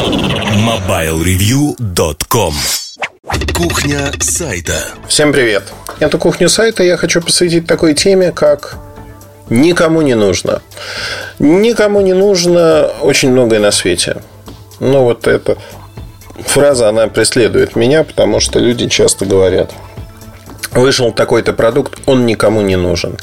[0.00, 2.54] MobileReview.com
[3.54, 5.64] Кухня сайта Всем привет!
[5.98, 8.78] Эту кухню сайта я хочу посвятить такой теме, как
[9.50, 10.62] «Никому не нужно».
[11.38, 14.22] Никому не нужно очень многое на свете.
[14.78, 15.58] Ну, вот эта
[16.46, 19.70] фраза, она преследует меня, потому что люди часто говорят
[20.72, 23.18] Вышел такой-то продукт, он никому не нужен.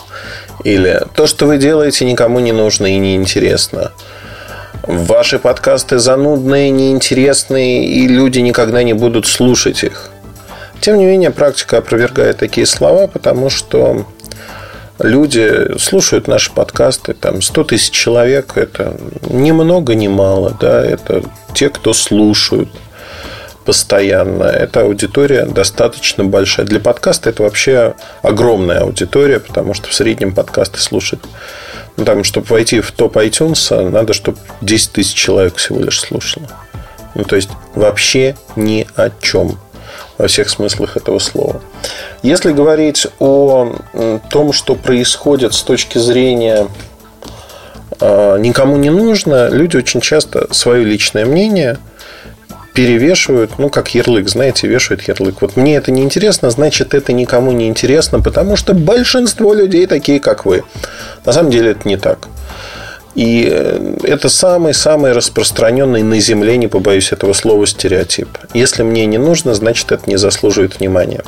[0.64, 3.91] Или то, что вы делаете, никому не нужно и не интересно.
[4.84, 10.11] Ваши подкасты занудные, неинтересные, и люди никогда не будут слушать их.
[10.79, 14.05] Тем не менее, практика опровергает такие слова, потому что
[15.00, 18.97] люди слушают наши подкасты, там 100 тысяч человек, это
[19.29, 22.69] ни много, ни мало, да, это те, кто слушают
[23.68, 24.46] постоянно.
[24.46, 26.66] Эта аудитория достаточно большая.
[26.66, 31.25] Для подкаста это вообще огромная аудитория, потому что в среднем подкасты слушают
[31.98, 36.48] ну, там, чтобы войти в топ iTunes, надо, чтобы 10 тысяч человек всего лишь слушало.
[37.14, 39.59] Ну, то есть, вообще ни о чем
[40.17, 41.61] во всех смыслах этого слова.
[42.23, 43.75] Если говорить о
[44.30, 46.69] том, что происходит с точки зрения
[48.00, 51.80] а, никому не нужно, люди очень часто свое личное мнение–
[52.78, 55.42] перевешивают, ну, как ярлык, знаете, вешают ярлык.
[55.42, 60.19] Вот мне это не интересно, значит, это никому не интересно, потому что большинство людей такие,
[60.19, 60.64] как вы.
[61.25, 62.28] На самом деле это не так.
[63.16, 68.30] И э, это самый-самый распространенный на Земле, не побоюсь этого слова, стереотип.
[68.53, 71.23] Если мне не нужно, значит, это не заслуживает внимания.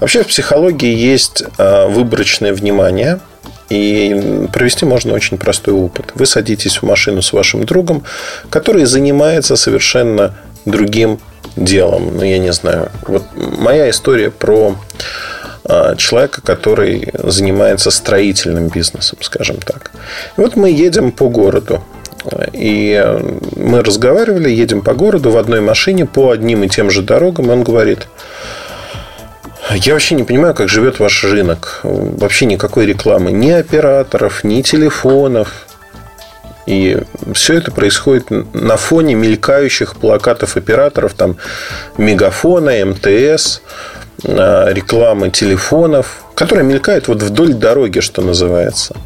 [0.00, 3.20] Вообще в психологии есть э, выборочное внимание,
[3.68, 6.12] и провести можно очень простой опыт.
[6.14, 8.04] Вы садитесь в машину с вашим другом,
[8.48, 10.34] который занимается совершенно
[10.66, 11.18] другим
[11.56, 12.16] делом.
[12.16, 12.90] Ну, я не знаю.
[13.06, 14.76] Вот моя история про
[15.64, 19.92] а, человека, который занимается строительным бизнесом, скажем так.
[20.36, 21.82] И вот мы едем по городу.
[22.52, 23.04] И
[23.56, 27.46] мы разговаривали, едем по городу в одной машине по одним и тем же дорогам.
[27.46, 28.08] И он говорит,
[29.70, 31.80] я вообще не понимаю, как живет ваш рынок.
[31.82, 33.32] Вообще никакой рекламы.
[33.32, 35.65] Ни операторов, ни телефонов.
[36.66, 36.98] И
[37.32, 41.36] все это происходит на фоне мелькающих плакатов операторов, там
[41.96, 43.60] мегафона, МТС,
[44.24, 48.96] а, рекламы телефонов, которые мелькают вот вдоль дороги, что называется.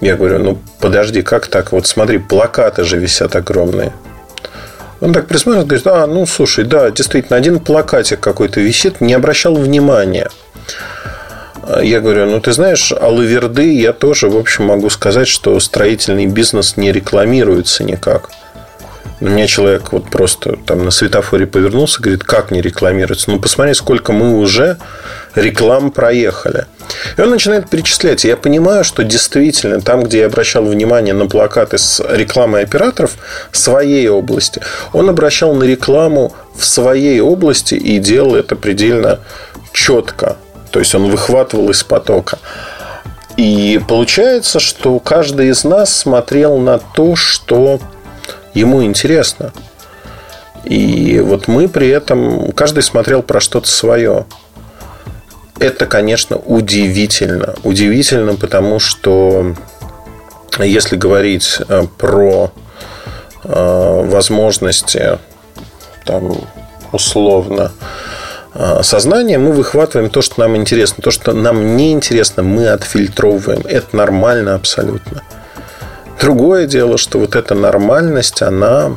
[0.00, 1.72] Я говорю, ну подожди, как так?
[1.72, 3.92] Вот смотри, плакаты же висят огромные.
[5.00, 9.54] Он так присматривается, говорит, а, ну слушай, да, действительно, один плакатик какой-то висит, не обращал
[9.54, 10.28] внимания.
[11.82, 16.76] Я говорю, ну ты знаешь, Алаверды я тоже, в общем, могу сказать, что строительный бизнес
[16.76, 18.30] не рекламируется никак.
[19.18, 23.30] У меня человек вот просто там на светофоре повернулся, говорит, как не рекламируется?
[23.30, 24.76] Ну, посмотри, сколько мы уже
[25.34, 26.66] реклам проехали.
[27.16, 28.24] И он начинает перечислять.
[28.24, 33.12] я понимаю, что действительно там, где я обращал внимание на плакаты с рекламой операторов
[33.52, 34.60] своей области,
[34.92, 39.20] он обращал на рекламу в своей области и делал это предельно
[39.72, 40.36] четко.
[40.76, 42.38] То есть он выхватывал из потока.
[43.38, 47.80] И получается, что каждый из нас смотрел на то, что
[48.52, 49.54] ему интересно.
[50.64, 54.26] И вот мы при этом, каждый смотрел про что-то свое.
[55.58, 57.54] Это, конечно, удивительно.
[57.62, 59.54] Удивительно, потому что
[60.58, 62.52] если говорить э, про
[63.44, 65.18] э, возможности
[66.04, 66.36] там,
[66.92, 67.72] условно
[68.58, 71.02] а, сознание мы выхватываем то, что нам интересно.
[71.02, 73.62] То, что нам не интересно, мы отфильтровываем.
[73.66, 75.22] Это нормально абсолютно.
[76.20, 78.96] Другое дело, что вот эта нормальность, она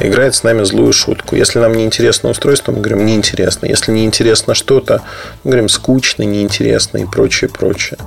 [0.00, 1.36] играет с нами злую шутку.
[1.36, 3.66] Если нам не интересно устройство, мы говорим неинтересно.
[3.66, 5.02] Если не интересно что-то,
[5.44, 7.98] мы говорим скучно, неинтересно и прочее, прочее.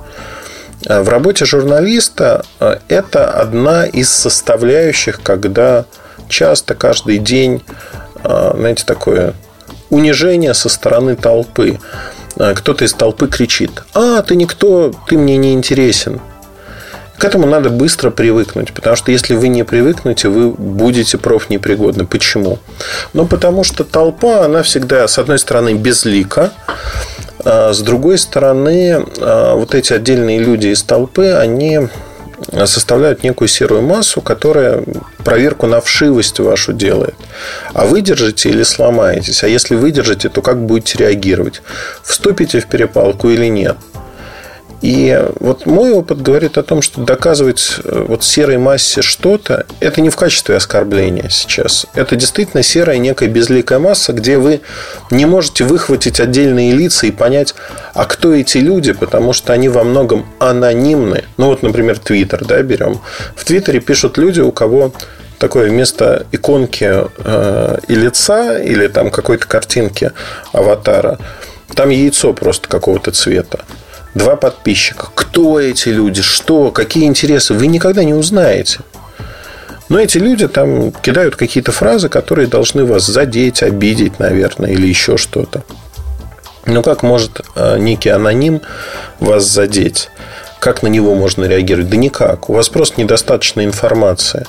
[0.86, 2.44] А в работе журналиста
[2.88, 5.86] это одна из составляющих, когда
[6.28, 7.62] часто каждый день,
[8.22, 9.32] знаете, такое
[9.90, 11.78] унижение со стороны толпы.
[12.36, 16.20] А, кто-то из толпы кричит, а, ты никто, ты мне не интересен.
[17.18, 22.06] К этому надо быстро привыкнуть, потому что если вы не привыкнете, вы будете профнепригодны.
[22.06, 22.60] Почему?
[23.12, 26.52] Ну, потому что толпа, она всегда, с одной стороны, безлика,
[27.44, 31.88] а с другой стороны, а, вот эти отдельные люди из толпы, они
[32.66, 34.82] составляют некую серую массу, которая
[35.24, 37.14] проверку на вшивость вашу делает.
[37.74, 39.42] А выдержите или сломаетесь?
[39.44, 41.62] А если выдержите, то как будете реагировать?
[42.02, 43.76] Вступите в перепалку или нет?
[44.80, 50.00] И вот мой опыт говорит о том, что доказывать э, вот серой массе что-то, это
[50.00, 51.86] не в качестве оскорбления сейчас.
[51.94, 54.60] Это действительно серая некая безликая масса, где вы
[55.10, 57.54] не можете выхватить отдельные лица и понять,
[57.92, 61.24] а кто эти люди, потому что они во многом анонимны.
[61.38, 63.00] Ну вот, например, Твиттер, да, берем.
[63.34, 64.92] В Твиттере пишут люди, у кого
[65.38, 70.12] такое вместо иконки э, и лица, или там какой-то картинки
[70.52, 71.18] аватара,
[71.74, 73.60] там яйцо просто какого-то цвета.
[74.14, 75.08] Два подписчика.
[75.14, 76.22] Кто эти люди?
[76.22, 76.70] Что?
[76.70, 77.54] Какие интересы?
[77.54, 78.80] Вы никогда не узнаете.
[79.88, 85.16] Но эти люди там кидают какие-то фразы, которые должны вас задеть, обидеть, наверное, или еще
[85.16, 85.62] что-то.
[86.66, 88.60] Ну, как может э, некий аноним
[89.20, 90.10] вас задеть?
[90.60, 91.88] Как на него можно реагировать?
[91.88, 92.50] Да никак.
[92.50, 94.44] У вас просто недостаточно информации.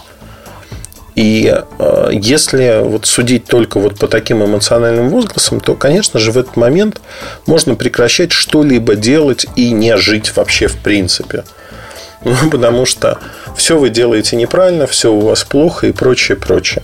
[1.20, 6.38] И э, если вот судить только вот по таким эмоциональным возгласам, то, конечно же, в
[6.38, 7.02] этот момент
[7.46, 11.44] можно прекращать что-либо делать и не жить вообще в принципе.
[12.24, 13.18] Ну, потому что
[13.56, 16.84] все вы делаете неправильно, все у вас плохо и прочее, прочее.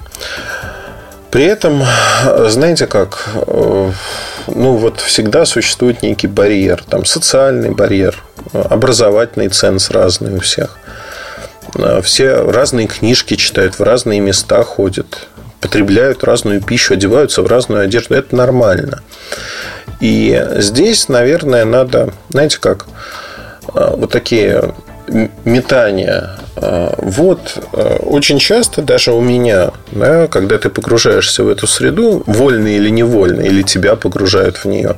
[1.29, 1.83] При этом,
[2.47, 3.91] знаете как, э,
[4.47, 8.21] ну вот всегда существует некий барьер, там социальный барьер,
[8.51, 10.77] образовательный ценз разный у всех.
[11.75, 15.27] Э, все разные книжки читают, в разные места ходят,
[15.59, 18.15] потребляют разную пищу, одеваются в разную одежду.
[18.15, 19.01] Это нормально.
[19.99, 22.85] И здесь, наверное, надо, знаете как,
[23.73, 24.73] э, вот такие
[25.43, 26.31] метания.
[26.55, 27.57] Э, вот
[28.01, 33.41] очень часто даже у меня, да, когда ты погружаешься в эту среду, вольно или невольно,
[33.41, 34.97] или тебя погружают в нее,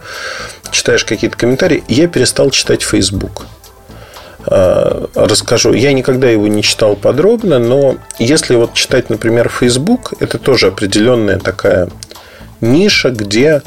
[0.72, 3.46] читаешь какие-то комментарии, я перестал читать Facebook.
[4.50, 5.74] Э, расскажу.
[5.74, 11.38] Я никогда его не читал подробно, но если вот читать, например, Facebook, это тоже определенная
[11.38, 11.90] такая
[12.62, 13.62] ниша, где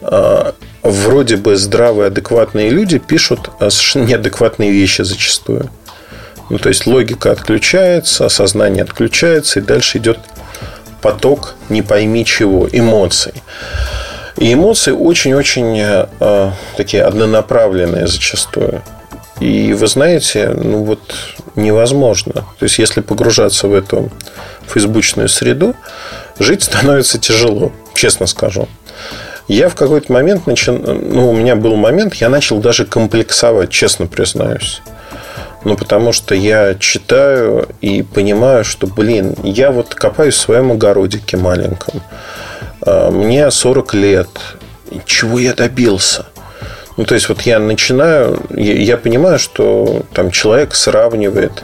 [0.00, 5.70] э, вроде бы здравые, адекватные люди пишут э, совершенно неадекватные вещи зачастую.
[6.50, 10.18] Ну, то есть логика отключается, сознание отключается, и дальше идет
[11.00, 13.34] поток не пойми чего, эмоций.
[14.36, 18.82] И эмоции очень-очень э, такие однонаправленные зачастую.
[19.40, 21.00] И вы знаете, ну вот
[21.54, 22.32] невозможно.
[22.32, 24.10] То есть, если погружаться в эту
[24.66, 25.74] фейсбучную среду,
[26.38, 28.68] жить становится тяжело, честно скажу.
[29.46, 34.06] Я в какой-то момент начал, ну, у меня был момент, я начал даже комплексовать, честно
[34.06, 34.82] признаюсь.
[35.64, 41.36] Ну, потому что я читаю и понимаю, что, блин, я вот копаюсь в своем огородике
[41.36, 42.02] маленьком.
[42.82, 44.28] А, мне 40 лет.
[45.04, 46.26] Чего я добился?
[46.98, 51.62] Ну, то есть, вот я начинаю, я понимаю, что там человек сравнивает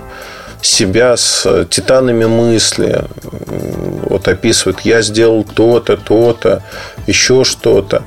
[0.63, 3.03] себя с титанами мысли,
[4.09, 6.63] вот описывает, я сделал то-то, то-то,
[7.09, 8.05] еще что-то.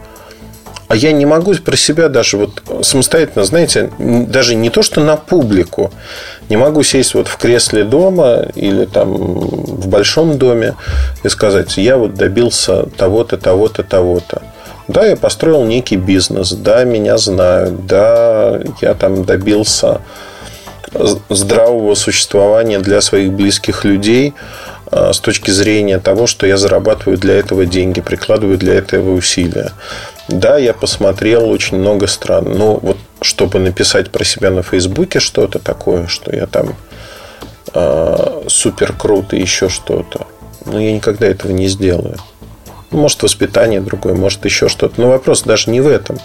[0.87, 5.17] А я не могу про себя даже вот самостоятельно, знаете, даже не то, что на
[5.17, 5.91] публику,
[6.47, 10.75] не могу сесть вот в кресле дома или там в большом доме
[11.23, 14.43] и сказать, я вот добился того-то, того-то, того-то.
[14.87, 20.01] Да, я построил некий бизнес, да, меня знают, да, я там добился
[21.29, 24.33] здравого существования для своих близких людей
[24.89, 29.73] а, с точки зрения того, что я зарабатываю для этого деньги, прикладываю для этого усилия.
[30.29, 35.59] Да, я посмотрел очень много стран, но вот чтобы написать про себя на Фейсбуке что-то
[35.59, 36.75] такое, что я там
[37.73, 40.27] э, супер круто, еще что-то,
[40.65, 42.17] ну, я никогда этого не сделаю.
[42.91, 44.99] Может, воспитание другое, может, еще что-то.
[45.01, 46.17] Но вопрос даже не в этом.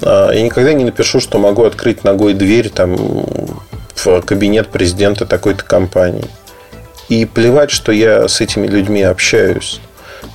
[0.00, 5.64] А, я никогда не напишу, что могу открыть ногой дверь там, в кабинет президента такой-то
[5.64, 6.26] компании.
[7.08, 9.80] И плевать, что я с этими людьми общаюсь.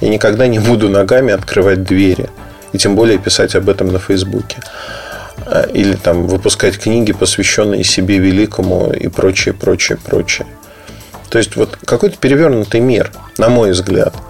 [0.02, 2.30] Я никогда не буду ногами открывать двери.
[2.72, 4.58] И тем более писать об этом на Фейсбуке.
[5.48, 10.46] А, или там выпускать книги, посвященные себе великому и прочее, прочее, прочее.
[11.30, 14.14] То есть вот какой-то перевернутый мир, на мой взгляд–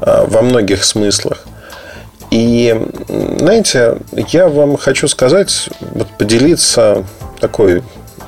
[0.00, 1.44] во многих смыслах.
[2.30, 2.80] И,
[3.38, 7.04] знаете, я вам хочу сказать, вот поделиться
[7.40, 7.82] такой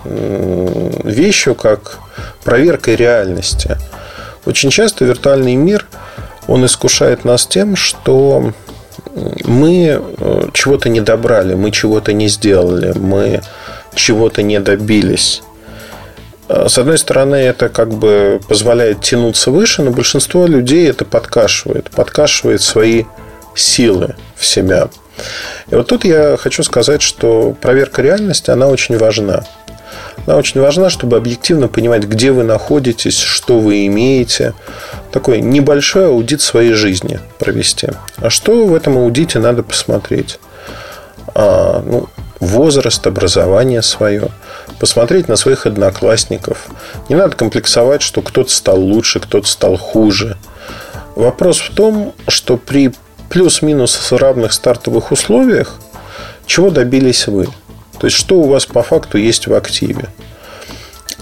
[0.04, 1.98] вещью, как
[2.42, 3.78] проверкой реальности.
[4.44, 5.86] Очень часто виртуальный мир,
[6.48, 8.52] он искушает нас тем, что
[9.44, 13.42] мы э, чего-то не добрали, мы чего-то не сделали, мы
[13.94, 15.42] чего-то не добились.
[16.52, 21.90] Э, с одной стороны, это как бы позволяет тянуться выше, но большинство людей это подкашивает,
[21.90, 23.04] подкашивает свои
[23.54, 24.88] силы в себя.
[25.70, 29.44] И вот тут я хочу сказать, что проверка реальности, она очень важна.
[30.26, 34.52] Она очень важна, чтобы объективно понимать, где вы находитесь, что вы имеете.
[35.10, 37.88] Такой небольшой аудит своей жизни провести.
[38.16, 40.38] А что в этом аудите надо посмотреть?
[41.34, 42.08] А, ну,
[42.40, 44.28] возраст, образование свое,
[44.78, 46.68] посмотреть на своих одноклассников.
[47.08, 50.36] Не надо комплексовать, что кто-то стал лучше, кто-то стал хуже.
[51.14, 52.92] Вопрос в том, что при
[53.28, 55.78] плюс-минус равных стартовых условиях
[56.46, 57.46] чего добились вы?
[57.98, 60.08] То есть, что у вас по факту есть в активе?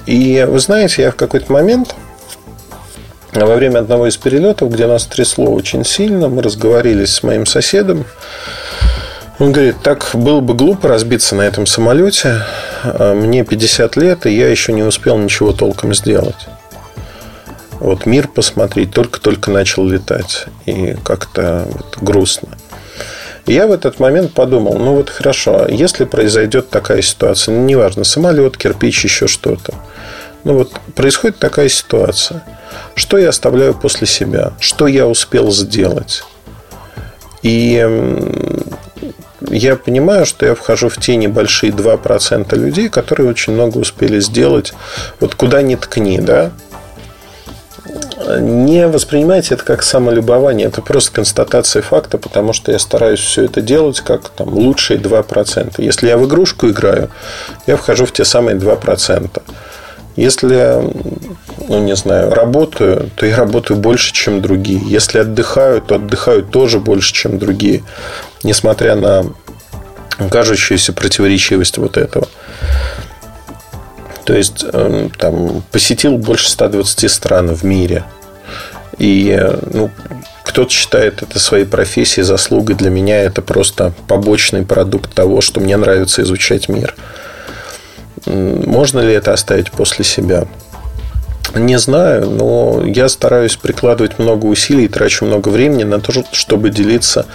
[0.07, 1.95] И вы знаете, я в какой-то момент
[3.33, 8.05] во время одного из перелетов, где нас трясло очень сильно, мы разговорились с моим соседом.
[9.41, 12.43] Он говорит, так было бы глупо разбиться на этом самолете.
[12.85, 16.47] А мне 50 лет, и я еще не успел ничего толком сделать.
[17.79, 20.45] Вот мир посмотреть, только-только начал летать.
[20.67, 22.51] И как-то вот грустно.
[23.47, 28.05] Я в этот момент подумал, ну вот хорошо, а если произойдет такая ситуация, ну неважно,
[28.05, 29.73] самолет, кирпич, еще что-то.
[30.45, 32.45] Ну вот происходит такая ситуация.
[32.95, 34.53] Что я оставляю после себя?
[34.61, 36.25] Что я успел сделать?
[37.43, 37.79] И
[39.49, 44.75] я понимаю, что я вхожу в те небольшие 2% людей, которые очень много успели сделать.
[45.19, 46.51] Вот куда ни ткни, да?
[48.39, 53.61] Не воспринимайте это как самолюбование, это просто констатация факта, потому что я стараюсь все это
[53.61, 55.75] делать как там, лучшие 2%.
[55.79, 57.11] Если я в игрушку играю,
[57.67, 59.43] я вхожу в те самые 2%.
[60.17, 60.83] Если,
[61.69, 64.81] ну, не знаю, работаю, то я работаю больше, чем другие.
[64.85, 67.83] Если отдыхаю, то отдыхаю тоже больше, чем другие
[68.43, 69.25] несмотря на
[70.31, 72.29] кажущуюся противоречивость вот этого.
[74.25, 78.05] То есть, эм, там, посетил больше 120 стран в мире.
[78.99, 79.41] И
[79.73, 79.91] ну,
[80.45, 82.77] кто-то считает это своей профессией, заслугой.
[82.77, 86.95] Для меня это просто побочный продукт того, что мне нравится изучать мир.
[88.27, 90.47] Можно ли это оставить после себя?
[91.55, 97.27] Не знаю, но я стараюсь прикладывать много усилий, трачу много времени на то, чтобы делиться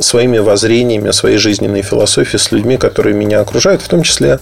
[0.00, 4.40] своими воззрениями, своей жизненной философией с людьми, которые меня окружают, в том числе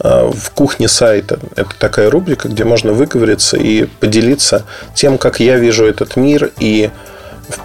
[0.00, 1.38] а, в кухне сайта.
[1.56, 4.64] Это такая рубрика, где можно выговориться и поделиться
[4.94, 6.90] тем, как я вижу этот мир и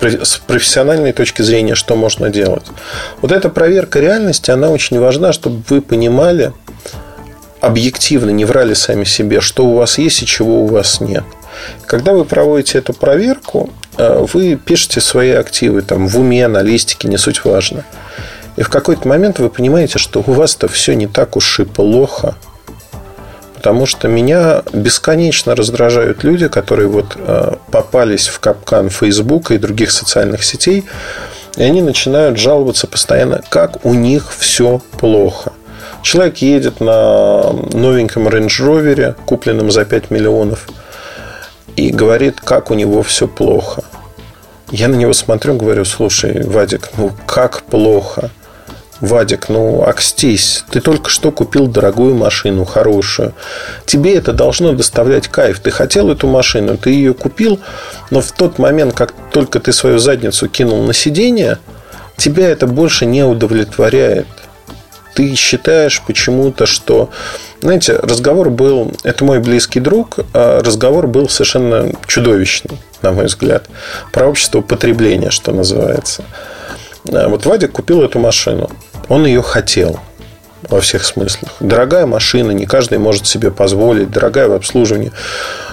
[0.02, 2.66] с профессиональной точки зрения, что можно делать.
[3.22, 6.54] Вот эта проверка реальности, она очень важна, чтобы вы понимали,
[7.62, 11.24] объективно не врали сами себе, что у вас есть и чего у вас нет.
[11.86, 17.18] Когда вы проводите эту проверку, вы пишете свои активы там, в уме, на листике, не
[17.18, 17.84] суть важно.
[18.56, 22.36] И в какой-то момент вы понимаете, что у вас-то все не так уж и плохо.
[23.56, 29.92] Потому что меня бесконечно раздражают люди, которые вот э, попались в капкан Facebook и других
[29.92, 30.86] социальных сетей,
[31.58, 35.52] и они начинают жаловаться постоянно, как у них все плохо.
[36.02, 40.68] Человек едет на новеньком Range Rover, купленном за 5 миллионов,
[41.76, 43.84] и говорит, как у него все плохо.
[44.72, 48.30] Я на него смотрю, говорю, слушай, Вадик, ну как плохо?
[49.02, 53.34] Вадик, ну акстись, ты только что купил дорогую машину, хорошую.
[53.86, 55.60] Тебе это должно доставлять кайф.
[55.60, 57.60] Ты хотел эту машину, ты ее купил,
[58.12, 61.58] но в тот момент, как только ты свою задницу кинул на сиденье,
[62.18, 64.28] тебя это больше не удовлетворяет
[65.16, 67.10] ты считаешь почему-то, что...
[67.62, 68.94] Знаете, разговор был...
[69.04, 70.20] Это мой близкий друг.
[70.34, 73.66] А разговор был совершенно чудовищный, на мой взгляд.
[74.12, 76.24] Про общество потребления, что называется.
[77.12, 78.70] А вот Вадик купил эту машину.
[79.08, 80.00] Он ее хотел
[80.70, 81.52] во всех смыслах.
[81.60, 85.12] Дорогая машина, не каждый может себе позволить, дорогая в обслуживании.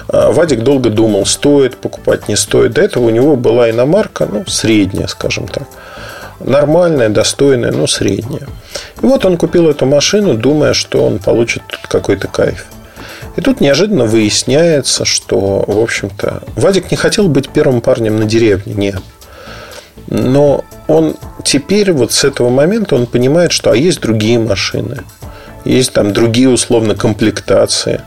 [0.07, 2.73] А Вадик долго думал, стоит покупать, не стоит.
[2.73, 5.67] До этого у него была иномарка, ну, средняя, скажем так
[6.39, 8.47] нормальная, достойная, но средняя.
[9.01, 12.65] И вот он купил эту машину, думая, что он получит какой-то кайф.
[13.35, 18.73] И тут неожиданно выясняется, что, в общем-то, Вадик не хотел быть первым парнем на деревне,
[18.73, 19.01] нет.
[20.07, 25.03] Но он теперь, вот с этого момента, он понимает, что а есть другие машины,
[25.65, 28.01] есть там другие условно комплектации.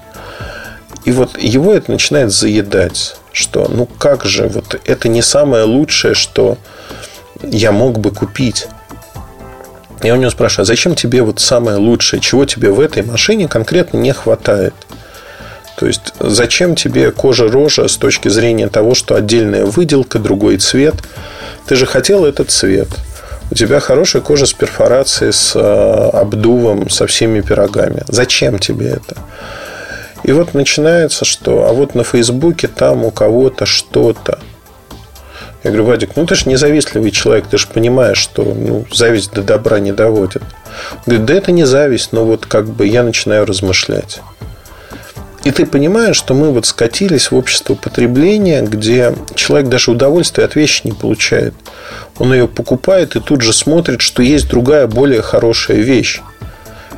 [1.04, 6.14] И вот его это начинает заедать, что ну как же, вот это не самое лучшее,
[6.14, 6.58] что
[7.42, 8.68] я мог бы купить.
[10.02, 13.48] Я у него спрашиваю, а зачем тебе вот самое лучшее, чего тебе в этой машине
[13.48, 14.74] конкретно не хватает?
[15.76, 20.94] То есть, зачем тебе кожа-рожа с точки зрения того, что отдельная выделка, другой цвет?
[21.66, 22.88] Ты же хотел этот цвет.
[23.50, 25.58] У тебя хорошая кожа с перфорацией, с э,
[26.12, 28.04] обдувом, со всеми пирогами.
[28.08, 29.16] Зачем тебе это?
[30.22, 34.38] И вот начинается, что а вот на Фейсбуке там у кого-то что-то.
[35.62, 39.42] Я говорю, Вадик, ну ты же независтливый человек, ты же понимаешь, что ну, зависть до
[39.42, 40.42] добра не доводит.
[40.42, 44.20] Он говорит, да это не зависть, но вот как бы я начинаю размышлять.
[45.44, 50.54] И ты понимаешь, что мы вот скатились в общество потребления, где человек даже удовольствие от
[50.54, 51.54] вещи не получает.
[52.18, 56.20] Он ее покупает и тут же смотрит, что есть другая, более хорошая вещь.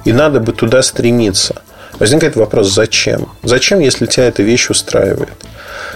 [0.04, 1.62] И надо бы туда стремиться.
[1.98, 3.28] Возникает вопрос, зачем?
[3.42, 5.30] Зачем, если тебя эта вещь устраивает?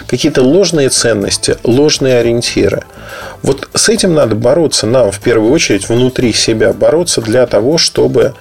[0.06, 2.84] какие-то ложные ценности, ложные ориентиры.
[3.42, 8.34] Вот с этим надо бороться нам в первую очередь внутри себя, бороться для того, чтобы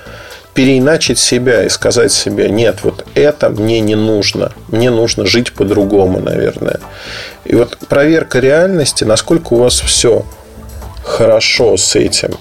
[0.53, 4.53] переиначить себя и сказать себе, нет, вот это мне не нужно.
[4.69, 6.79] Мне нужно жить по-другому, наверное.
[7.43, 10.25] И вот проверка реальности, насколько у вас все
[11.03, 12.35] хорошо с этим,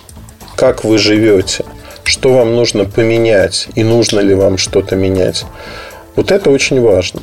[0.55, 1.65] как вы живете,
[2.05, 5.45] что вам нужно поменять и нужно ли вам что-то менять.
[6.17, 7.23] Вот это очень важно.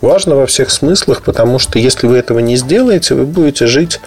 [0.00, 4.00] Важно во всех смыслах, потому что если вы этого не сделаете, вы будете жить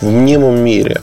[0.00, 1.00] в мнимом мире.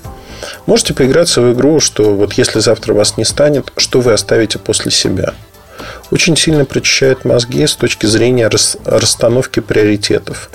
[0.66, 4.92] Можете поиграться в игру, что вот если завтра вас не станет, что вы оставите после
[4.92, 5.34] себя.
[6.12, 8.50] Очень сильно прочищает мозги с точки зрения
[8.86, 10.50] расстановки приоритетов.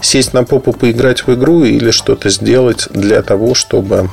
[0.00, 4.10] Сесть на попу, поиграть в игру или что-то сделать для того, чтобы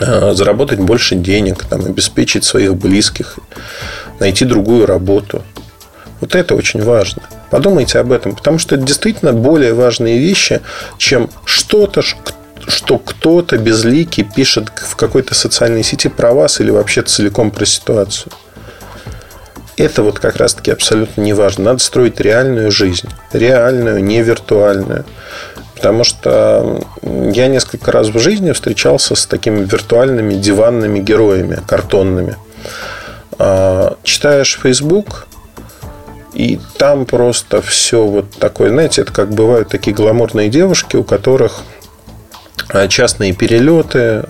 [0.00, 3.38] заработать больше денег, там, обеспечить своих близких,
[4.20, 5.42] найти другую работу.
[6.20, 7.22] Вот это очень важно.
[7.50, 10.60] Подумайте об этом, потому что это действительно более важные вещи,
[10.96, 17.50] чем что-то, что кто-то безликий пишет в какой-то социальной сети про вас или вообще целиком
[17.50, 18.32] про ситуацию.
[19.76, 21.64] Это вот как раз-таки абсолютно не важно.
[21.64, 23.08] Надо строить реальную жизнь.
[23.32, 25.04] Реальную, не виртуальную.
[25.74, 32.36] Потому что я несколько раз в жизни встречался с такими виртуальными диванными героями, картонными.
[33.38, 35.26] А, читаешь Facebook,
[36.32, 41.62] и там просто все вот такое, знаете, это как бывают такие гламурные девушки, у которых
[42.68, 44.24] а, частные перелеты,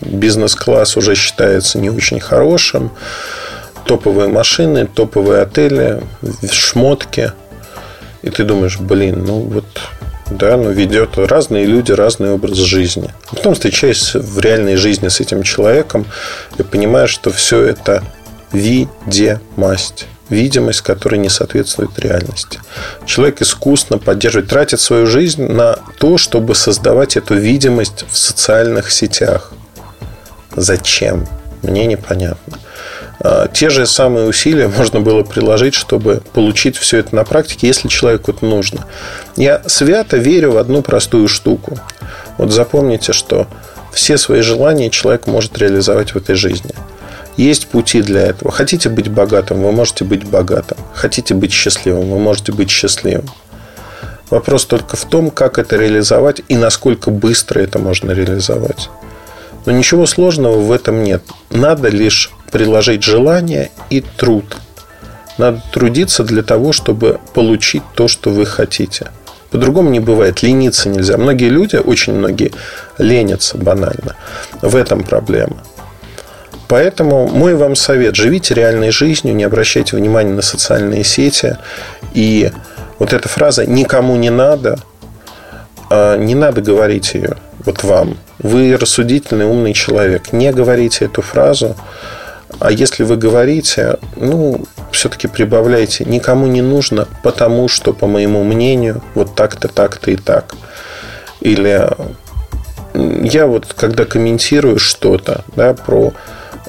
[0.00, 2.90] бизнес-класс уже считается не очень хорошим,
[3.84, 6.02] топовые машины, топовые отели,
[6.50, 7.32] шмотки.
[8.22, 9.66] И ты думаешь, блин, ну вот
[10.30, 13.12] да, ну ведет разные люди, разный образ жизни.
[13.30, 16.06] Потом встречаешься в реальной жизни с этим человеком
[16.58, 18.02] и понимаешь, что все это
[18.52, 22.60] видимость видимость, которая не соответствует реальности.
[23.06, 29.52] Человек искусно поддерживает, тратит свою жизнь на то, чтобы создавать эту видимость в социальных сетях.
[30.54, 31.26] Зачем?
[31.62, 32.58] Мне непонятно.
[33.20, 37.88] А, те же самые усилия можно было приложить, чтобы получить все это на практике, если
[37.88, 38.86] человеку это нужно.
[39.36, 41.78] Я свято верю в одну простую штуку.
[42.36, 43.46] Вот запомните, что
[43.92, 46.74] все свои желания человек может реализовать в этой жизни–
[47.38, 48.50] есть пути для этого.
[48.50, 50.76] Хотите быть богатым, вы можете быть богатым.
[50.92, 53.26] Хотите быть счастливым, вы можете быть счастливым.
[54.28, 58.90] Вопрос только в том, как это реализовать и насколько быстро это можно реализовать.
[59.68, 61.22] Но ничего сложного в этом нет.
[61.50, 64.56] Надо лишь приложить желание и труд.
[65.36, 69.08] Надо трудиться для того, чтобы получить то, что вы хотите.
[69.50, 70.42] По-другому не бывает.
[70.42, 71.18] Лениться нельзя.
[71.18, 72.52] Многие люди, очень многие,
[72.96, 74.16] ленятся банально.
[74.62, 75.58] В этом проблема.
[76.66, 78.16] Поэтому мой вам совет.
[78.16, 81.58] Живите реальной жизнью, не обращайте внимания на социальные сети.
[82.14, 82.50] И
[82.98, 84.78] вот эта фраза «никому не надо»,
[85.90, 88.16] не надо говорить ее вот вам.
[88.38, 90.32] Вы рассудительный, умный человек.
[90.32, 91.76] Не говорите эту фразу.
[92.60, 99.02] А если вы говорите, ну, все-таки прибавляйте, никому не нужно, потому что, по моему мнению,
[99.14, 100.54] вот так-то, так-то и так.
[101.40, 101.88] Или
[102.94, 106.14] я вот, когда комментирую что-то да, про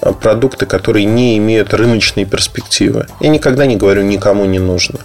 [0.01, 3.08] Э, продукты, которые не имеют рыночной перспективы.
[3.19, 4.99] Я никогда не говорю никому не нужно.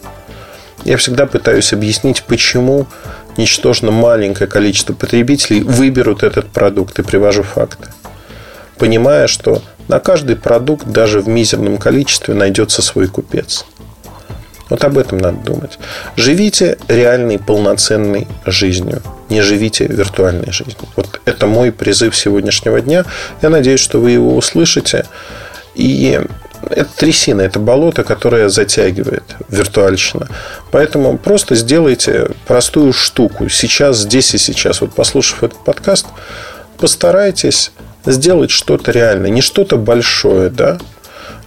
[0.85, 2.87] Я всегда пытаюсь объяснить, почему
[3.37, 7.89] ничтожно маленькое количество потребителей выберут этот продукт и привожу факты.
[8.79, 13.65] Понимая, что на каждый продукт даже в мизерном количестве найдется свой купец.
[14.71, 15.79] Вот об этом надо думать.
[16.17, 19.03] Живите реальной, полноценной жизнью.
[19.29, 20.89] Не живите виртуальной жизнью.
[20.97, 23.05] Вот это мой призыв сегодняшнего дня.
[23.43, 25.05] Я надеюсь, что вы его услышите.
[25.75, 26.21] И
[26.71, 30.29] это трясина, это болото, которое затягивает виртуальщина.
[30.71, 33.49] Поэтому просто сделайте простую штуку.
[33.49, 34.81] Сейчас, здесь и сейчас.
[34.81, 36.07] Вот послушав этот подкаст,
[36.79, 37.73] постарайтесь
[38.05, 39.31] сделать что-то реальное.
[39.31, 40.79] Не что-то большое, да,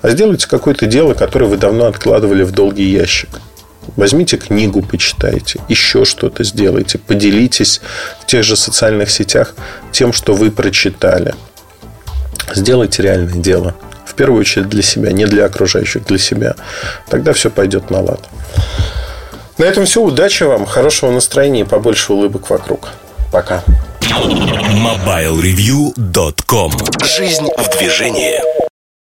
[0.01, 3.41] а сделайте какое-то дело, которое вы давно откладывали в долгий ящик.
[3.95, 7.81] Возьмите книгу, почитайте, еще что-то сделайте, поделитесь
[8.21, 9.55] в тех же социальных сетях
[9.91, 11.33] тем, что вы прочитали.
[12.53, 13.75] Сделайте реальное дело.
[14.17, 16.55] В первую очередь для себя, не для окружающих, для себя.
[17.07, 18.19] Тогда все пойдет на лад.
[19.59, 20.01] На этом все.
[20.01, 22.89] Удачи вам, хорошего настроения и побольше улыбок вокруг.
[23.31, 23.63] Пока.
[24.01, 26.71] MobileReview.com
[27.03, 28.66] Жизнь в движении.